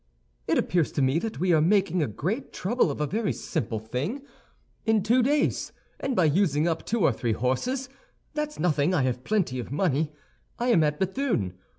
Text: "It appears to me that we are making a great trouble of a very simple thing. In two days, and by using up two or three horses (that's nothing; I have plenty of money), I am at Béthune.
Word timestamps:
"It 0.47 0.57
appears 0.57 0.91
to 0.93 1.01
me 1.03 1.19
that 1.19 1.39
we 1.39 1.53
are 1.53 1.61
making 1.61 2.01
a 2.01 2.07
great 2.07 2.51
trouble 2.51 2.89
of 2.89 2.99
a 2.99 3.05
very 3.05 3.31
simple 3.31 3.77
thing. 3.77 4.23
In 4.83 5.03
two 5.03 5.21
days, 5.21 5.73
and 5.99 6.15
by 6.15 6.25
using 6.25 6.67
up 6.67 6.83
two 6.87 7.01
or 7.01 7.11
three 7.13 7.33
horses 7.33 7.87
(that's 8.33 8.57
nothing; 8.57 8.95
I 8.95 9.03
have 9.03 9.23
plenty 9.23 9.59
of 9.59 9.71
money), 9.71 10.11
I 10.57 10.69
am 10.69 10.83
at 10.83 10.99
Béthune. 10.99 11.53